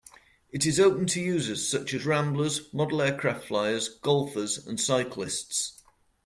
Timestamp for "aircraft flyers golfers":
3.03-4.57